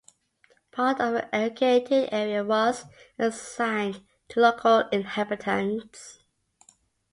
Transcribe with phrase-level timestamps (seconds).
[0.71, 2.85] Part of the irrigated area was
[3.19, 6.17] assigned to local inhabitants.